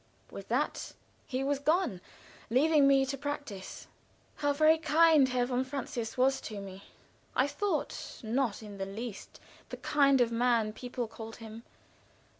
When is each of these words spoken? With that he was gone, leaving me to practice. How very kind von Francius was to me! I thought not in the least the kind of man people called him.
With 0.31 0.47
that 0.47 0.93
he 1.27 1.43
was 1.43 1.59
gone, 1.59 2.01
leaving 2.49 2.87
me 2.87 3.05
to 3.05 3.19
practice. 3.19 3.85
How 4.37 4.51
very 4.51 4.79
kind 4.79 5.27
von 5.29 5.63
Francius 5.63 6.17
was 6.17 6.41
to 6.41 6.59
me! 6.59 6.85
I 7.35 7.45
thought 7.45 8.19
not 8.23 8.63
in 8.63 8.79
the 8.79 8.87
least 8.87 9.39
the 9.69 9.77
kind 9.77 10.19
of 10.19 10.31
man 10.31 10.73
people 10.73 11.07
called 11.07 11.35
him. 11.35 11.61